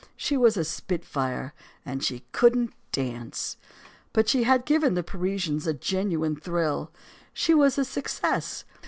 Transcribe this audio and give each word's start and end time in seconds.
She 0.17 0.35
was 0.35 0.57
a 0.57 0.63
spitfire 0.63 1.53
and 1.85 2.03
she 2.03 2.23
couldn't 2.31 2.73
dance. 2.91 3.55
But 4.13 4.27
she 4.27 4.45
had 4.45 4.65
given 4.65 4.95
the 4.95 5.03
Parisians 5.03 5.67
a 5.67 5.75
genuine 5.75 6.35
thrill. 6.35 6.91
She 7.35 7.53
was 7.53 7.77
a 7.77 7.85
success. 7.85 8.65